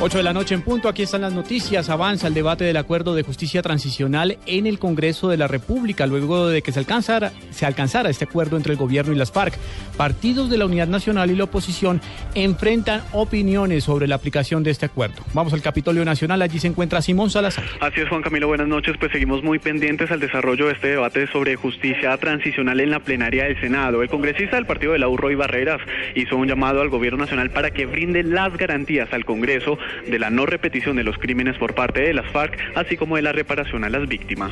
8 0.00 0.18
de 0.18 0.24
la 0.24 0.32
noche 0.34 0.54
en 0.54 0.62
punto, 0.62 0.88
aquí 0.88 1.02
están 1.02 1.22
las 1.22 1.32
noticias. 1.32 1.88
Avanza 1.88 2.26
el 2.26 2.34
debate 2.34 2.64
del 2.64 2.76
acuerdo 2.76 3.14
de 3.14 3.22
justicia 3.22 3.62
transicional 3.62 4.38
en 4.44 4.66
el 4.66 4.78
Congreso 4.78 5.28
de 5.28 5.36
la 5.36 5.46
República, 5.46 6.06
luego 6.06 6.48
de 6.48 6.62
que 6.62 6.72
se 6.72 6.80
alcanzara, 6.80 7.32
se 7.50 7.64
alcanzara 7.64 8.10
este 8.10 8.24
acuerdo 8.24 8.56
entre 8.56 8.72
el 8.72 8.78
gobierno 8.78 9.12
y 9.12 9.16
las 9.16 9.32
FARC. 9.32 9.54
Partidos 9.96 10.50
de 10.50 10.58
la 10.58 10.66
Unidad 10.66 10.88
Nacional 10.88 11.30
y 11.30 11.36
la 11.36 11.44
oposición 11.44 12.00
enfrentan 12.34 13.02
opiniones 13.12 13.84
sobre 13.84 14.08
la 14.08 14.16
aplicación 14.16 14.62
de 14.62 14.72
este 14.72 14.84
acuerdo. 14.84 15.22
Vamos 15.32 15.52
al 15.52 15.62
Capitolio 15.62 16.04
Nacional, 16.04 16.42
allí 16.42 16.58
se 16.58 16.66
encuentra 16.66 17.00
Simón 17.00 17.30
Salazar. 17.30 17.64
Así 17.80 18.00
es, 18.00 18.08
Juan 18.08 18.22
Camilo, 18.22 18.48
buenas 18.48 18.68
noches. 18.68 18.96
Pues 18.98 19.12
seguimos 19.12 19.42
muy 19.42 19.58
pendientes 19.58 20.10
al 20.10 20.20
desarrollo 20.20 20.66
de 20.66 20.72
este 20.72 20.88
debate 20.88 21.28
sobre 21.28 21.56
justicia 21.56 22.16
transicional 22.18 22.80
en 22.80 22.90
la 22.90 23.00
plenaria 23.00 23.44
del 23.44 23.58
Senado. 23.60 24.02
El 24.02 24.08
congresista 24.08 24.56
del 24.56 24.66
partido 24.66 24.92
de 24.92 24.98
la 24.98 25.08
U, 25.08 25.16
Roy 25.16 25.36
Barreras, 25.36 25.80
hizo 26.14 26.36
un 26.36 26.48
llamado 26.48 26.82
al 26.82 26.88
gobierno 26.88 27.20
nacional 27.20 27.50
para 27.50 27.70
que 27.70 27.86
brinde 27.86 28.22
las 28.22 28.54
garantías 28.56 29.12
al 29.12 29.24
Congreso 29.24 29.78
de 30.06 30.18
la 30.18 30.30
no 30.30 30.46
repetición 30.46 30.96
de 30.96 31.04
los 31.04 31.18
crímenes 31.18 31.56
por 31.58 31.74
parte 31.74 32.00
de 32.00 32.14
las 32.14 32.26
FARC, 32.30 32.58
así 32.74 32.96
como 32.96 33.16
de 33.16 33.22
la 33.22 33.32
reparación 33.32 33.84
a 33.84 33.90
las 33.90 34.06
víctimas. 34.08 34.50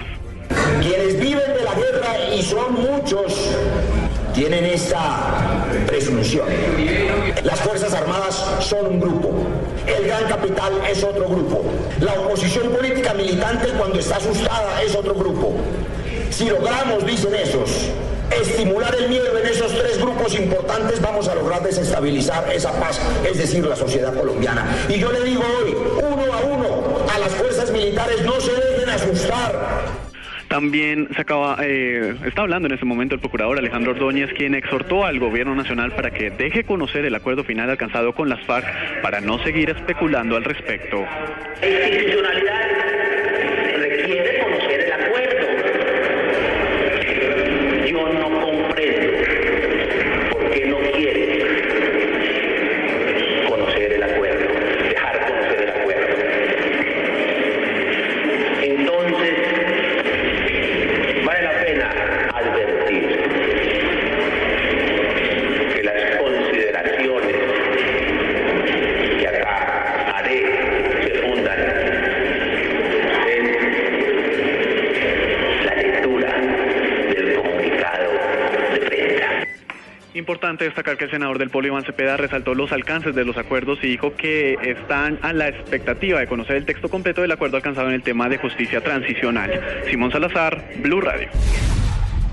Quienes 0.81 1.19
viven 1.20 1.55
de 1.57 1.62
la 1.65 1.75
guerra, 1.75 2.34
y 2.34 2.43
son 2.43 2.75
muchos, 2.75 3.57
tienen 4.34 4.65
esta 4.65 5.67
presunción. 5.87 6.47
Las 7.45 7.61
Fuerzas 7.61 7.92
Armadas 7.95 8.57
son 8.61 8.87
un 8.87 9.01
grupo, 9.01 9.47
el 9.87 10.07
Gran 10.07 10.25
Capital 10.25 10.73
es 10.91 11.03
otro 11.05 11.29
grupo, 11.29 11.64
la 12.01 12.12
oposición 12.14 12.70
política 12.70 13.14
militante 13.14 13.69
cuando 13.79 13.98
está 13.98 14.17
asustada 14.17 14.83
es 14.83 14.95
otro 14.95 15.14
grupo. 15.14 15.57
Si 16.31 16.48
logramos, 16.48 17.05
dicen 17.07 17.35
esos, 17.35 17.91
estimular 18.41 18.95
el 18.95 19.09
miedo 19.09 19.39
en 19.39 19.47
esos 19.47 19.73
tres 19.73 19.99
grupos 20.01 20.35
importantes, 20.39 21.01
vamos 21.01 21.29
a 21.29 21.35
lograr 21.35 21.63
desestabilizar 21.63 22.51
esa 22.53 22.73
paz, 22.79 23.01
es 23.29 23.39
decir, 23.39 23.65
la 23.65 23.77
sociedad 23.77 24.15
colombiana. 24.15 24.67
Y 24.89 24.99
yo 24.99 25.13
le 25.13 25.23
digo 25.23 25.43
hoy, 25.43 25.75
uno 25.75 26.33
a 26.33 26.41
uno, 26.41 27.07
a 27.13 27.19
las 27.19 27.33
fuerzas 27.33 27.71
militares 27.71 28.23
no 28.23 28.41
se 28.41 28.53
dejen 28.53 28.89
asustar. 28.89 30.03
También 30.53 31.09
se 31.15 31.23
acaba, 31.23 31.57
eh, 31.63 32.15
está 32.27 32.43
hablando 32.43 32.67
en 32.67 32.75
este 32.75 32.85
momento 32.85 33.15
el 33.15 33.23
procurador 33.23 33.59
Alejandro 33.59 33.93
Ordóñez, 33.93 34.35
quien 34.35 34.55
exhortó 34.55 35.07
al 35.07 35.19
gobierno 35.19 35.55
nacional 35.55 35.93
para 35.93 36.11
que 36.11 36.31
deje 36.31 36.65
conocer 36.65 37.07
el 37.07 37.15
acuerdo 37.15 37.43
final 37.43 37.71
alcanzado 37.71 38.13
con 38.13 38.29
las 38.29 38.45
FARC 38.45 38.67
para 39.01 39.23
no 39.23 39.43
seguir 39.43 39.71
especulando 39.71 40.37
al 40.37 40.45
respecto. 40.45 41.07
Importante 80.52 80.64
destacar 80.64 80.98
que 80.98 81.05
el 81.05 81.11
senador 81.11 81.39
del 81.39 81.48
Polo 81.48 81.68
Iván 81.68 81.85
Cepeda 81.85 82.17
resaltó 82.18 82.55
los 82.55 82.73
alcances 82.73 83.14
de 83.14 83.24
los 83.24 83.39
acuerdos 83.39 83.79
y 83.83 83.86
dijo 83.86 84.14
que 84.14 84.58
están 84.63 85.18
a 85.23 85.33
la 85.33 85.48
expectativa 85.48 86.20
de 86.20 86.27
conocer 86.27 86.57
el 86.57 86.67
texto 86.67 86.90
completo 86.90 87.23
del 87.23 87.33
acuerdo 87.33 87.57
alcanzado 87.57 87.89
en 87.89 87.95
el 87.95 88.02
tema 88.02 88.29
de 88.29 88.36
justicia 88.36 88.83
transicional. 88.83 89.51
Simón 89.89 90.12
Salazar, 90.12 90.62
Blue 90.83 91.01
Radio. 91.01 91.29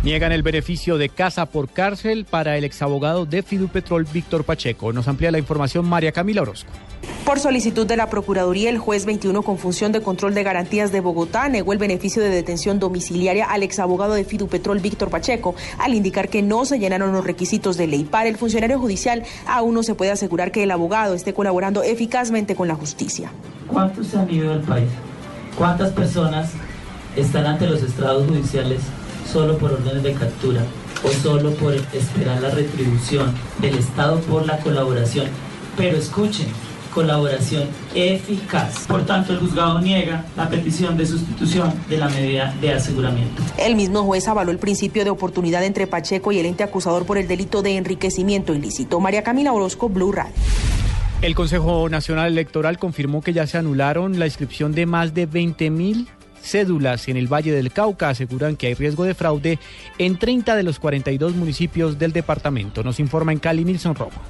Niegan 0.02 0.32
el 0.32 0.44
beneficio 0.44 0.98
de 0.98 1.10
casa 1.10 1.46
por 1.48 1.68
cárcel 1.68 2.24
para 2.24 2.56
el 2.56 2.64
exabogado 2.64 3.26
de 3.26 3.44
Fidupetrol, 3.44 4.06
Víctor 4.06 4.46
Pacheco. 4.46 4.94
Nos 4.94 5.10
amplía 5.10 5.30
la 5.30 5.40
información 5.40 5.86
María 5.86 6.14
Camila 6.14 6.42
Orozco. 6.42 6.72
Por 7.26 7.42
solicitud 7.42 7.86
de 7.86 7.98
la 7.98 8.10
Procuraduría, 8.10 8.70
el 8.70 8.78
juez 8.78 9.06
21 9.06 9.42
con 9.42 9.58
función 9.58 9.92
de 9.92 10.02
control 10.02 10.34
de 10.34 10.44
garantías 10.44 10.94
de 10.94 11.02
Bogotá 11.02 11.50
negó 11.50 11.74
el 11.74 11.80
beneficio 11.80 12.24
de 12.24 12.30
detención 12.30 12.80
domiciliaria 12.80 13.46
al 13.46 13.62
exabogado 13.62 14.14
de 14.14 14.24
Fidupetrol 14.24 14.80
Víctor 14.80 15.10
Pacheco, 15.10 15.54
al 15.78 15.94
indicar 15.94 16.30
que 16.30 16.42
no 16.42 16.64
se 16.64 16.80
llenaron 16.80 17.12
los 17.12 17.26
requisitos 17.26 17.76
de 17.76 17.88
ley. 17.88 18.06
Para 18.06 18.30
el 18.30 18.38
funcionario 18.38 18.80
judicial, 18.80 19.24
aún 19.48 19.74
no 19.74 19.84
se 19.84 19.96
puede 19.96 20.12
asegurar 20.12 20.54
que 20.54 20.64
el 20.64 20.72
abogado 20.72 21.14
esté 21.14 21.34
colaborando 21.34 21.84
eficazmente 21.84 22.56
con 22.56 22.70
la 22.70 22.76
justicia. 22.76 23.32
¿Cuántos 23.68 24.08
se 24.08 24.18
han 24.18 24.34
ido 24.34 24.52
del 24.52 24.62
país? 24.62 24.90
¿Cuántas 25.58 25.92
personas 25.92 26.52
están 27.18 27.46
ante 27.46 27.68
los 27.68 27.84
estrados 27.84 28.26
judiciales 28.28 28.80
solo 29.32 29.58
por 29.58 29.74
órdenes 29.74 30.04
de 30.04 30.14
captura 30.14 30.62
o 31.04 31.10
solo 31.10 31.52
por 31.52 31.74
esperar 31.74 32.42
la 32.42 32.50
retribución 32.50 33.34
del 33.62 33.76
Estado 33.76 34.20
por 34.22 34.46
la 34.46 34.58
colaboración? 34.60 35.28
Pero 35.78 35.98
escuchen, 35.98 36.48
colaboración 36.94 37.64
eficaz. 37.96 38.88
Por 38.88 39.06
tanto, 39.06 39.34
el 39.34 39.40
juzgado 39.40 39.80
niega 39.80 40.26
la 40.36 40.50
petición 40.50 40.98
de 40.98 41.06
sustitución 41.06 41.74
de 41.88 41.98
la 41.98 42.10
medida 42.10 42.54
de 42.60 42.74
aseguramiento. 42.74 43.42
El 43.58 43.76
mismo 43.76 44.04
juez 44.04 44.28
avaló 44.28 44.52
el 44.52 44.58
principio 44.58 45.04
de 45.04 45.10
oportunidad 45.10 45.64
entre 45.64 45.88
Pacheco 45.88 46.32
y 46.32 46.40
el 46.40 46.46
ente 46.46 46.64
acusador 46.64 47.06
por 47.06 47.18
el 47.18 47.28
delito 47.28 47.62
de 47.62 47.78
enriquecimiento 47.78 48.54
ilícito. 48.54 49.00
María 49.00 49.24
Camila 49.24 49.54
Orozco, 49.54 49.90
Blue 49.90 50.12
Radio. 50.12 50.34
El 51.22 51.36
Consejo 51.36 51.90
Nacional 51.90 52.32
Electoral 52.32 52.80
confirmó 52.80 53.22
que 53.22 53.34
ya 53.34 53.46
se 53.46 53.58
anularon 53.58 54.20
la 54.20 54.26
inscripción 54.26 54.72
de 54.72 54.86
más 54.86 55.14
de 55.14 55.26
20 55.26 55.70
mil 55.70 56.08
cédulas 56.42 57.08
en 57.08 57.18
el 57.18 57.32
Valle 57.32 57.52
del 57.52 57.72
Cauca. 57.72 58.10
Aseguran 58.10 58.56
que 58.56 58.68
hay 58.68 58.74
riesgo 58.74 59.04
de 59.04 59.14
fraude 59.14 59.60
en 59.98 60.18
30 60.18 60.56
de 60.56 60.64
los 60.64 60.80
42 60.80 61.36
municipios 61.36 62.00
del 62.00 62.14
departamento. 62.14 62.84
Nos 62.84 63.00
informa 63.00 63.32
en 63.32 63.40
Cali 63.40 63.66
Nilson 63.66 63.96
Romo. 63.96 64.22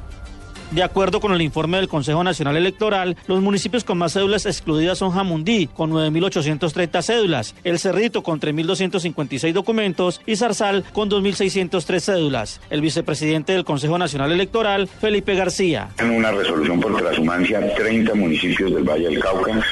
De 0.71 0.83
acuerdo 0.83 1.19
con 1.19 1.33
el 1.33 1.41
informe 1.41 1.77
del 1.77 1.87
Consejo 1.87 2.23
Nacional 2.23 2.55
Electoral, 2.55 3.17
los 3.25 3.41
municipios 3.41 3.83
con 3.83 3.97
más 3.97 4.13
cédulas 4.13 4.45
excluidas 4.45 4.99
son 4.99 5.09
Jamundí, 5.09 5.65
con 5.65 5.89
9.830 5.91 7.01
cédulas, 7.01 7.55
El 7.63 7.79
Cerrito, 7.79 8.21
con 8.21 8.39
3.256 8.39 9.51
documentos, 9.51 10.21
y 10.27 10.35
Zarzal, 10.35 10.83
con 10.93 11.09
2.603 11.09 11.99
cédulas. 11.99 12.61
El 12.69 12.81
vicepresidente 12.81 13.53
del 13.53 13.65
Consejo 13.65 13.97
Nacional 13.97 14.31
Electoral, 14.31 14.87
Felipe 14.87 15.33
García. 15.33 15.89
En 15.97 16.11
una 16.11 16.29
resolución 16.29 16.79
por 16.79 16.95
transhumancia, 16.97 17.73
30 17.73 18.13
municipios 18.13 18.71
del 18.71 18.83
Valle 18.83 19.07
del 19.07 19.19
Cauca, 19.19 19.63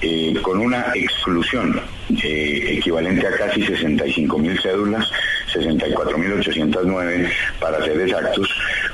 eh, 0.00 0.34
con 0.42 0.60
una 0.60 0.92
exclusión 0.94 1.80
eh, 2.22 2.76
equivalente 2.78 3.26
a 3.26 3.32
casi 3.36 3.62
65.000 3.62 4.62
cédulas, 4.62 5.10
64.809 5.54 7.30
para 7.60 7.84
ser 7.84 8.00
exactos, 8.00 8.48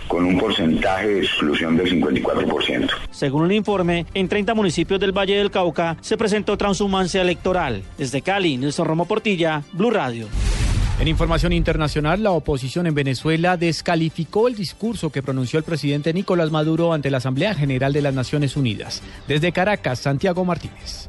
con 0.09 0.25
un 0.25 0.39
porcentaje 0.39 1.09
de 1.09 1.21
exclusión 1.21 1.77
del 1.77 1.91
54%. 1.91 2.91
Según 3.11 3.43
un 3.43 3.53
informe, 3.53 4.07
en 4.15 4.29
30 4.29 4.55
municipios 4.55 5.01
del 5.01 5.13
Valle 5.13 5.37
del 5.37 5.51
Cauca 5.51 5.97
se 6.01 6.17
presentó 6.17 6.57
transhumancia 6.57 7.22
electoral. 7.22 7.83
Desde 7.98 8.22
Cali, 8.22 8.57
Nelson 8.57 8.87
Romo 8.87 9.07
Portilla, 9.07 9.63
Blue 9.72 9.91
Radio. 9.91 10.28
En 11.00 11.09
información 11.09 11.53
internacional, 11.53 12.22
la 12.22 12.30
oposición 12.30 12.86
en 12.86 12.94
Venezuela 12.94 13.56
descalificó 13.56 14.47
el 14.47 14.54
discurso 14.54 15.10
que 15.10 15.22
pronunció 15.22 15.59
el 15.59 15.65
presidente 15.65 16.12
Nicolás 16.12 16.50
Maduro 16.50 16.92
ante 16.92 17.10
la 17.10 17.16
Asamblea 17.16 17.54
General 17.54 17.92
de 17.92 18.03
las 18.03 18.15
Naciones 18.15 18.56
Unidas. 18.56 19.03
Desde 19.27 19.53
Caracas, 19.53 19.98
Santiago 19.98 20.44
Martínez. 20.44 21.09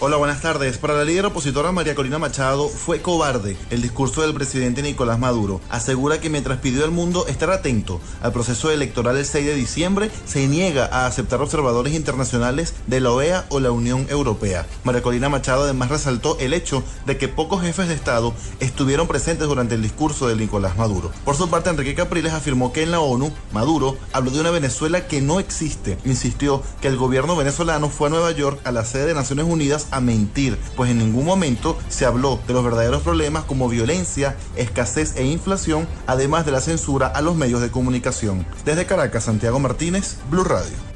Hola, 0.00 0.16
buenas 0.16 0.42
tardes. 0.42 0.76
Para 0.78 0.94
la 0.94 1.04
líder 1.04 1.26
opositora 1.26 1.70
María 1.70 1.94
Corina 1.94 2.18
Machado 2.18 2.68
fue 2.68 3.00
cobarde 3.00 3.56
el 3.70 3.80
discurso 3.80 4.22
del 4.22 4.34
presidente 4.34 4.82
Nicolás 4.82 5.20
Maduro. 5.20 5.60
Asegura 5.70 6.20
que 6.20 6.28
mientras 6.28 6.58
pidió 6.58 6.84
al 6.84 6.90
mundo 6.90 7.28
estar 7.28 7.50
atento 7.50 8.00
al 8.20 8.32
proceso 8.32 8.72
electoral 8.72 9.16
el 9.16 9.24
6 9.24 9.46
de 9.46 9.54
diciembre, 9.54 10.10
se 10.26 10.48
niega 10.48 10.86
a 10.86 11.06
aceptar 11.06 11.40
observadores 11.40 11.94
internacionales 11.94 12.74
de 12.88 12.98
la 12.98 13.12
OEA 13.12 13.46
o 13.50 13.60
la 13.60 13.70
Unión 13.70 14.08
Europea. 14.10 14.66
María 14.82 15.00
Corina 15.00 15.28
Machado 15.28 15.62
además 15.62 15.90
resaltó 15.90 16.36
el 16.40 16.54
hecho 16.54 16.82
de 17.06 17.16
que 17.16 17.28
pocos 17.28 17.62
jefes 17.62 17.86
de 17.86 17.94
Estado 17.94 18.34
estuvieron 18.58 19.06
presentes 19.06 19.46
durante 19.46 19.76
el 19.76 19.82
discurso 19.82 20.26
de 20.26 20.34
Nicolás 20.34 20.76
Maduro. 20.76 21.12
Por 21.24 21.36
su 21.36 21.48
parte, 21.48 21.70
Enrique 21.70 21.94
Capriles 21.94 22.32
afirmó 22.32 22.72
que 22.72 22.82
en 22.82 22.90
la 22.90 22.98
ONU, 22.98 23.32
Maduro 23.52 23.96
habló 24.12 24.32
de 24.32 24.40
una 24.40 24.50
Venezuela 24.50 25.06
que 25.06 25.20
no 25.22 25.38
existe. 25.38 25.98
Insistió 26.04 26.62
que 26.80 26.88
el 26.88 26.96
gobierno 26.96 27.36
venezolano 27.36 27.88
fue 27.90 28.08
a 28.08 28.10
Nueva 28.10 28.32
York 28.32 28.60
a 28.64 28.72
la 28.72 28.84
sede 28.84 29.06
de 29.06 29.14
Naciones 29.14 29.46
Unidas 29.46 29.83
a 29.90 30.00
mentir, 30.00 30.58
pues 30.76 30.90
en 30.90 30.98
ningún 30.98 31.24
momento 31.24 31.78
se 31.88 32.06
habló 32.06 32.40
de 32.46 32.52
los 32.52 32.64
verdaderos 32.64 33.02
problemas 33.02 33.44
como 33.44 33.68
violencia, 33.68 34.36
escasez 34.56 35.16
e 35.16 35.24
inflación, 35.24 35.86
además 36.06 36.46
de 36.46 36.52
la 36.52 36.60
censura 36.60 37.06
a 37.06 37.20
los 37.20 37.36
medios 37.36 37.60
de 37.60 37.70
comunicación. 37.70 38.46
Desde 38.64 38.86
Caracas, 38.86 39.24
Santiago 39.24 39.58
Martínez, 39.58 40.18
Blue 40.30 40.44
Radio. 40.44 40.94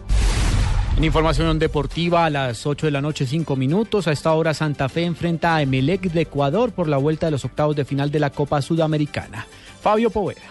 En 0.99 1.05
información 1.05 1.61
deportiva, 1.61 2.25
a 2.25 2.31
las 2.31 2.67
8 2.67 2.87
de 2.87 2.91
la 2.91 3.01
noche, 3.01 3.25
5 3.25 3.55
minutos. 3.55 4.09
A 4.09 4.13
esta 4.13 4.33
hora, 4.33 4.53
Santa 4.53 4.89
Fe 4.89 5.05
enfrenta 5.05 5.55
a 5.55 5.63
Emelec 5.63 6.11
de 6.11 6.23
Ecuador 6.23 6.73
por 6.73 6.89
la 6.89 6.97
vuelta 6.97 7.27
de 7.27 7.31
los 7.31 7.45
octavos 7.45 7.77
de 7.77 7.85
final 7.85 8.11
de 8.11 8.19
la 8.19 8.31
Copa 8.31 8.61
Sudamericana. 8.61 9.47
Fabio 9.81 10.11
Poveda. 10.11 10.43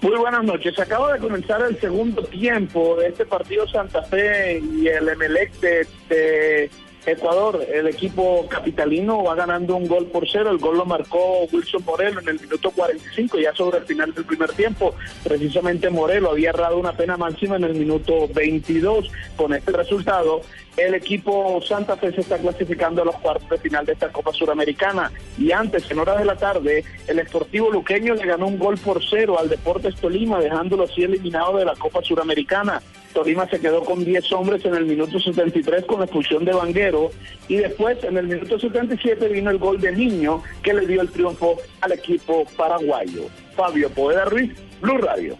Muy 0.00 0.16
buenas 0.16 0.44
noches. 0.44 0.78
Acaba 0.78 1.12
de 1.12 1.18
comenzar 1.18 1.60
el 1.62 1.78
segundo 1.80 2.22
tiempo 2.22 2.96
de 3.00 3.08
este 3.08 3.26
partido 3.26 3.66
Santa 3.66 4.00
Fe 4.02 4.60
y 4.60 4.86
el 4.86 5.08
Emelec 5.08 5.52
de 5.60 6.70
Ecuador, 7.06 7.66
el 7.72 7.86
equipo 7.86 8.46
capitalino 8.48 9.24
va 9.24 9.34
ganando 9.34 9.76
un 9.76 9.88
gol 9.88 10.06
por 10.06 10.28
cero. 10.28 10.50
El 10.50 10.58
gol 10.58 10.76
lo 10.78 10.84
marcó 10.84 11.44
Wilson 11.50 11.84
Morelo 11.84 12.20
en 12.20 12.28
el 12.28 12.40
minuto 12.40 12.70
45, 12.70 13.38
ya 13.38 13.54
sobre 13.54 13.78
el 13.78 13.84
final 13.84 14.12
del 14.12 14.24
primer 14.24 14.52
tiempo. 14.52 14.94
Precisamente 15.24 15.88
Morelo 15.88 16.30
había 16.30 16.50
errado 16.50 16.78
una 16.78 16.92
pena 16.92 17.16
máxima 17.16 17.56
en 17.56 17.64
el 17.64 17.74
minuto 17.74 18.28
22. 18.34 19.10
Con 19.36 19.54
este 19.54 19.72
resultado, 19.72 20.42
el 20.76 20.94
equipo 20.94 21.60
Santa 21.62 21.96
Fe 21.96 22.12
se 22.12 22.20
está 22.20 22.38
clasificando 22.38 23.02
a 23.02 23.04
los 23.04 23.16
cuartos 23.16 23.48
de 23.48 23.58
final 23.58 23.84
de 23.86 23.92
esta 23.92 24.10
Copa 24.10 24.32
Suramericana. 24.32 25.10
Y 25.38 25.52
antes, 25.52 25.90
en 25.90 25.98
horas 25.98 26.18
de 26.18 26.24
la 26.24 26.36
tarde, 26.36 26.84
el 27.06 27.18
Esportivo 27.18 27.70
Luqueño 27.70 28.14
le 28.14 28.26
ganó 28.26 28.46
un 28.46 28.58
gol 28.58 28.78
por 28.78 29.02
cero 29.04 29.38
al 29.38 29.48
Deportes 29.48 29.96
Tolima, 29.96 30.38
dejándolo 30.38 30.84
así 30.84 31.02
eliminado 31.02 31.56
de 31.56 31.64
la 31.64 31.74
Copa 31.74 32.00
Suramericana. 32.02 32.80
Tolima 33.12 33.48
se 33.48 33.60
quedó 33.60 33.84
con 33.84 34.04
10 34.04 34.32
hombres 34.32 34.64
en 34.64 34.74
el 34.74 34.86
minuto 34.86 35.18
73 35.18 35.84
con 35.84 36.02
expulsión 36.02 36.44
de 36.44 36.52
Vanguero 36.52 37.10
y 37.48 37.56
después 37.56 38.02
en 38.04 38.16
el 38.16 38.26
minuto 38.26 38.58
77 38.58 39.28
vino 39.28 39.50
el 39.50 39.58
gol 39.58 39.80
de 39.80 39.92
Niño 39.92 40.42
que 40.62 40.74
le 40.74 40.86
dio 40.86 41.00
el 41.00 41.10
triunfo 41.10 41.56
al 41.80 41.92
equipo 41.92 42.44
paraguayo. 42.56 43.24
Fabio 43.56 43.90
Poeda 43.90 44.24
Ruiz, 44.24 44.52
Blue 44.80 44.98
Radio. 44.98 45.36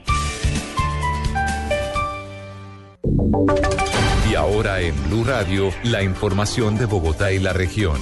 Y 4.31 4.35
ahora 4.35 4.81
en 4.81 4.95
Blue 5.09 5.25
Radio, 5.25 5.71
la 5.85 6.03
información 6.03 6.79
de 6.79 6.87
Bogotá 6.87 7.33
y 7.33 7.39
la 7.39 7.53
región. 7.53 7.99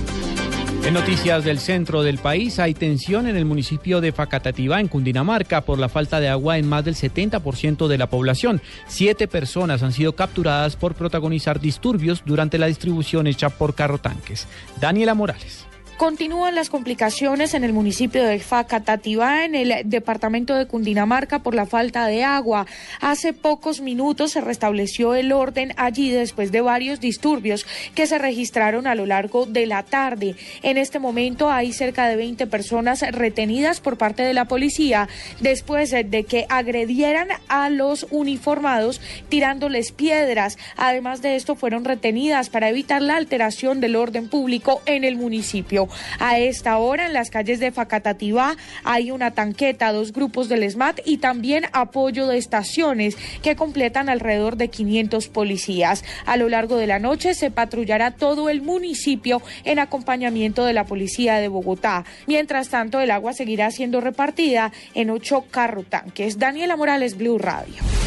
En 0.85 0.95
noticias 0.95 1.45
del 1.45 1.59
centro 1.59 2.03
del 2.03 2.17
país 2.19 2.59
hay 2.59 2.73
tensión 2.73 3.27
en 3.27 3.37
el 3.37 3.45
municipio 3.45 4.01
de 4.01 4.13
Facatativá, 4.13 4.81
en 4.81 4.89
Cundinamarca, 4.89 5.61
por 5.61 5.79
la 5.79 5.89
falta 5.91 6.19
de 6.19 6.29
agua 6.29 6.57
en 6.57 6.67
más 6.67 6.85
del 6.85 6.95
70% 6.95 7.89
de 7.89 7.99
la 7.99 8.09
población. 8.09 8.63
Siete 8.87 9.29
personas 9.29 9.83
han 9.83 9.93
sido 9.93 10.15
capturadas 10.15 10.77
por 10.77 10.95
protagonizar 10.95 11.61
disturbios 11.61 12.23
durante 12.25 12.57
la 12.57 12.67
distribución 12.67 13.27
hecha 13.27 13.51
por 13.51 13.75
carro 13.75 13.99
tanques. 13.99 14.47
Daniela 14.81 15.15
Morales. 15.15 15.67
Continúan 15.99 16.55
las 16.55 16.71
complicaciones 16.71 17.55
en 17.55 17.65
el 17.65 17.73
municipio 17.73 18.23
de 18.23 18.39
Facatativá, 18.39 19.45
en 19.45 19.57
el 19.57 19.75
departamento 19.85 20.55
de 20.55 20.69
Cundinamarca, 20.69 21.41
por 21.41 21.57
la 21.57 21.67
falta 21.67 22.07
de 22.07 22.23
agua. 22.23 22.67
Hace 23.01 23.33
pocos 23.33 23.81
minutos 23.81 24.31
se 24.31 24.41
restableció 24.41 25.17
el 25.17 25.33
orden 25.33 25.75
allí 25.77 26.11
después 26.11 26.53
de 26.53 26.61
varios 26.61 27.01
disturbios 27.01 27.67
que 27.97 28.07
se 28.07 28.17
registraron 28.17 28.87
a 28.87 28.95
lo 28.95 29.07
largo 29.07 29.45
de 29.45 29.67
la 29.67 29.83
tarde. 29.83 30.37
En 30.63 30.79
este 30.79 31.01
momento 31.01 31.51
hay 31.51 31.73
cerca 31.73 32.07
de 32.07 32.15
20 32.15 32.47
personas 32.47 33.03
retenidas 33.11 33.81
por 33.81 33.99
parte 33.99 34.23
de 34.23 34.35
la 34.35 34.45
policía 34.45 35.09
después 35.41 35.91
de 35.91 36.25
que 36.29 36.47
agredieran 36.49 37.27
a 37.49 37.71
los 37.71 38.07
uniformados 38.11 39.01
tirándoles 39.29 39.91
piedras. 39.91 40.59
Además 40.77 41.23
de 41.23 41.35
esto, 41.35 41.57
fueron 41.57 41.85
retenidas 41.85 42.51
para 42.51 42.69
evitar 42.69 43.03
la 43.03 43.17
alteración 43.17 43.81
del 43.81 43.97
orden 43.97 44.29
público 44.29 44.81
en 44.87 45.03
el 45.03 45.17
municipio. 45.17 45.88
A 46.19 46.39
esta 46.39 46.79
hora 46.79 47.07
en 47.07 47.13
las 47.13 47.31
calles 47.31 47.61
de 47.61 47.73
Facatativá 47.73 48.57
hay 48.85 49.11
una 49.11 49.33
tanqueta, 49.33 49.93
dos 49.93 50.13
grupos 50.13 50.49
del 50.49 50.69
SMAT 50.71 51.01
y 51.05 51.19
también 51.19 51.65
apoyo 51.73 52.27
de 52.27 52.39
estaciones 52.39 53.17
que 53.43 53.57
completan 53.57 54.09
alrededor 54.09 54.57
de 54.57 54.69
500 54.69 55.29
policías. 55.29 56.05
A 56.27 56.37
lo 56.37 56.49
largo 56.49 56.77
de 56.77 56.87
la 56.87 56.99
noche 56.99 57.35
se 57.35 57.51
patrullará 57.51 58.13
todo 58.13 58.49
el 58.49 58.63
municipio 58.63 59.43
en 59.65 59.79
acompañamiento 59.79 60.65
de 60.65 60.73
la 60.73 60.85
policía 60.85 61.37
de 61.37 61.49
Bogotá. 61.49 62.05
Mientras 62.27 62.69
tanto, 62.69 63.01
el 63.01 63.11
agua 63.11 63.33
seguirá 63.33 63.71
siendo 63.71 64.01
repartida 64.01 64.73
en 64.95 65.11
ocho 65.11 65.45
carro 65.51 65.83
tanques. 65.83 66.39
Daniela 66.39 66.77
Morales, 66.77 67.17
Blue 67.17 67.39
Radio. 67.39 67.98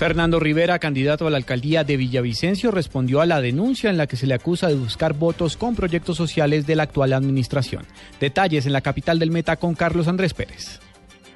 Fernando 0.00 0.40
Rivera, 0.40 0.78
candidato 0.78 1.26
a 1.26 1.30
la 1.30 1.36
alcaldía 1.36 1.84
de 1.84 1.98
Villavicencio, 1.98 2.70
respondió 2.70 3.20
a 3.20 3.26
la 3.26 3.42
denuncia 3.42 3.90
en 3.90 3.98
la 3.98 4.06
que 4.06 4.16
se 4.16 4.26
le 4.26 4.32
acusa 4.32 4.66
de 4.68 4.74
buscar 4.74 5.12
votos 5.12 5.58
con 5.58 5.76
proyectos 5.76 6.16
sociales 6.16 6.66
de 6.66 6.74
la 6.74 6.84
actual 6.84 7.12
administración. 7.12 7.84
Detalles 8.18 8.64
en 8.64 8.72
la 8.72 8.80
capital 8.80 9.18
del 9.18 9.30
Meta 9.30 9.56
con 9.56 9.74
Carlos 9.74 10.08
Andrés 10.08 10.32
Pérez. 10.32 10.80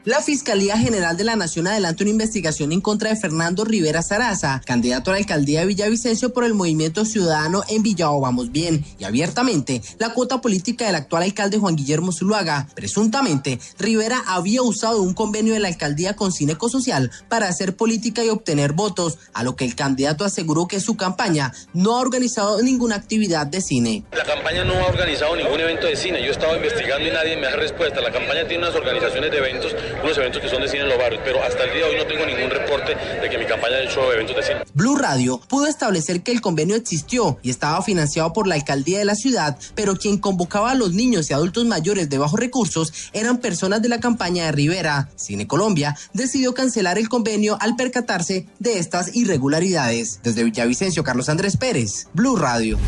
La 0.04 0.20
Fiscalía 0.20 0.76
General 0.76 1.16
de 1.16 1.24
la 1.24 1.34
Nación 1.34 1.66
adelanta 1.66 2.04
una 2.04 2.10
investigación 2.10 2.72
en 2.72 2.82
contra 2.82 3.08
de 3.08 3.16
Fernando 3.16 3.64
Rivera 3.64 4.02
Saraza, 4.02 4.60
candidato 4.66 5.10
a 5.10 5.14
la 5.14 5.18
alcaldía 5.20 5.60
de 5.60 5.66
Villavicencio 5.66 6.34
por 6.34 6.44
el 6.44 6.52
Movimiento 6.52 7.06
Ciudadano 7.06 7.62
en 7.70 7.82
Villao 7.82 8.20
Vamos 8.20 8.52
Bien, 8.52 8.84
y 8.98 9.04
abiertamente 9.04 9.80
la 9.98 10.10
cuota 10.10 10.42
política 10.42 10.84
del 10.84 10.96
actual 10.96 11.22
alcalde 11.22 11.56
Juan 11.56 11.74
Guillermo 11.74 12.12
Zuluaga. 12.12 12.68
Presuntamente, 12.74 13.58
Rivera 13.78 14.22
había 14.26 14.60
usado 14.60 15.00
un 15.00 15.14
convenio 15.14 15.54
de 15.54 15.60
la 15.60 15.68
alcaldía 15.68 16.14
con 16.14 16.32
Cineco 16.32 16.68
Social 16.68 17.10
para 17.30 17.48
hacer 17.48 17.74
política 17.74 18.22
y 18.22 18.28
obtener 18.28 18.74
votos, 18.74 19.16
a 19.32 19.42
lo 19.42 19.56
que 19.56 19.64
el 19.64 19.74
candidato 19.74 20.26
aseguró 20.26 20.68
que 20.68 20.80
su 20.80 20.98
campaña 20.98 21.54
no 21.72 21.96
ha 21.96 22.00
organizado 22.00 22.60
ninguna 22.60 22.96
actividad 22.96 23.46
de 23.46 23.62
cine. 23.62 24.04
La 24.12 24.24
campaña 24.24 24.64
no 24.64 24.74
ha 24.74 24.86
organizado 24.86 25.34
ningún 25.34 25.60
evento 25.60 25.86
de 25.86 25.96
cine. 25.96 26.20
Yo 26.20 26.26
he 26.26 26.32
estado 26.32 26.54
investigando 26.56 27.08
y 27.08 27.10
nadie 27.10 27.38
me 27.38 27.46
da 27.46 27.56
respuesta. 27.56 28.02
La 28.02 28.12
campaña 28.12 28.46
tiene 28.46 28.64
unas 28.64 28.76
organizaciones 28.76 29.30
de 29.30 29.38
eventos 29.38 29.74
unos 30.02 30.16
eventos 30.18 30.40
que 30.40 30.48
son 30.48 30.62
de 30.62 30.68
cine 30.68 30.82
en 30.82 30.88
los 30.88 30.98
barrios, 30.98 31.22
pero 31.24 31.42
hasta 31.42 31.64
el 31.64 31.72
día 31.72 31.86
de 31.86 31.90
hoy 31.90 31.96
no 31.96 32.06
tengo 32.06 32.26
ningún 32.26 32.50
reporte 32.50 32.94
de 33.20 33.30
que 33.30 33.38
mi 33.38 33.44
campaña 33.44 33.76
haya 33.76 33.90
hecho 33.90 34.12
eventos 34.12 34.36
de 34.36 34.42
cine. 34.42 34.60
Blue 34.74 34.96
Radio 34.96 35.40
pudo 35.48 35.66
establecer 35.66 36.22
que 36.22 36.32
el 36.32 36.40
convenio 36.40 36.76
existió 36.76 37.38
y 37.42 37.50
estaba 37.50 37.82
financiado 37.82 38.32
por 38.32 38.46
la 38.46 38.54
alcaldía 38.54 38.98
de 38.98 39.04
la 39.04 39.14
ciudad, 39.14 39.56
pero 39.74 39.96
quien 39.96 40.18
convocaba 40.18 40.72
a 40.72 40.74
los 40.74 40.92
niños 40.92 41.30
y 41.30 41.34
adultos 41.34 41.64
mayores 41.64 42.08
de 42.08 42.18
bajos 42.18 42.40
recursos 42.40 43.10
eran 43.12 43.38
personas 43.38 43.82
de 43.82 43.88
la 43.88 44.00
campaña 44.00 44.46
de 44.46 44.52
Rivera. 44.52 45.08
Cine 45.16 45.46
Colombia 45.46 45.96
decidió 46.12 46.54
cancelar 46.54 46.98
el 46.98 47.08
convenio 47.08 47.56
al 47.60 47.76
percatarse 47.76 48.46
de 48.58 48.78
estas 48.78 49.14
irregularidades. 49.14 50.20
Desde 50.22 50.44
Villavicencio, 50.44 51.04
Carlos 51.04 51.28
Andrés 51.28 51.56
Pérez, 51.56 52.08
Blue 52.12 52.36
Radio. 52.36 52.78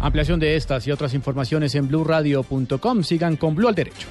Ampliación 0.00 0.38
de 0.38 0.56
estas 0.56 0.86
y 0.86 0.90
otras 0.90 1.14
informaciones 1.14 1.74
en 1.74 1.88
blueradio.com. 1.88 3.02
Sigan 3.02 3.36
con 3.36 3.54
Blue 3.54 3.68
al 3.68 3.74
Derecho. 3.74 4.06